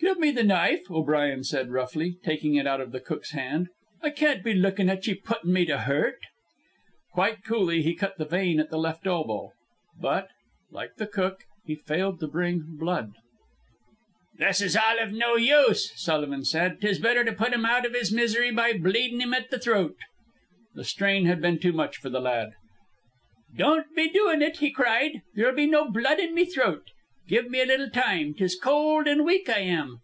"Give 0.00 0.20
me 0.20 0.30
the 0.30 0.42
knife," 0.44 0.90
O'Brien 0.90 1.44
said 1.44 1.70
roughly, 1.70 2.18
taking 2.24 2.54
it 2.54 2.66
out 2.66 2.80
of 2.80 2.92
the 2.92 3.00
cook's 3.00 3.32
hand. 3.32 3.68
"I 4.02 4.08
can't 4.10 4.42
be 4.42 4.54
lookin' 4.54 4.88
at 4.88 5.06
ye 5.06 5.14
puttin' 5.14 5.52
me 5.52 5.64
to 5.66 5.80
hurt." 5.80 6.18
Quite 7.12 7.44
coolly 7.44 7.82
he 7.82 7.94
cut 7.94 8.16
the 8.16 8.24
vein 8.24 8.58
at 8.58 8.70
the 8.70 8.78
left 8.78 9.06
elbow, 9.06 9.52
but, 10.00 10.28
like 10.70 10.94
the 10.96 11.06
cook, 11.06 11.44
he 11.66 11.74
failed 11.76 12.20
to 12.20 12.26
bring 12.26 12.62
blood. 12.78 13.12
"This 14.38 14.62
is 14.62 14.76
all 14.76 14.98
iv 14.98 15.12
no 15.12 15.36
use," 15.36 15.92
Sullivan 15.96 16.44
said. 16.44 16.80
"'Tis 16.80 16.98
better 16.98 17.22
to 17.24 17.32
put 17.32 17.52
him 17.52 17.66
out 17.66 17.84
iv 17.84 17.94
his 17.94 18.10
misery 18.12 18.50
by 18.50 18.72
bleedin' 18.72 19.20
him 19.20 19.34
at 19.34 19.50
the 19.50 19.58
throat." 19.58 19.96
The 20.74 20.84
strain 20.84 21.26
had 21.26 21.42
been 21.42 21.58
too 21.58 21.72
much 21.74 21.96
for 21.98 22.08
the 22.08 22.20
lad. 22.20 22.54
"Don't 23.54 23.94
be 23.94 24.08
doin' 24.08 24.42
ut," 24.42 24.56
he 24.56 24.70
cried. 24.70 25.20
"There'll 25.34 25.54
be 25.54 25.66
no 25.66 25.88
blood 25.90 26.18
in 26.18 26.34
me 26.34 26.44
throat. 26.46 26.88
Give 27.28 27.50
me 27.50 27.60
a 27.60 27.66
little 27.66 27.90
time. 27.90 28.32
'Tis 28.32 28.58
cold 28.58 29.06
an' 29.06 29.22
weak 29.22 29.50
I 29.50 29.60
am. 29.60 29.98